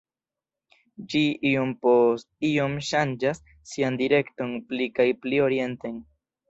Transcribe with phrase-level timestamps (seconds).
[1.11, 6.07] Ĝi iom post iom ŝanĝas sian direkton pli kaj pli orienten.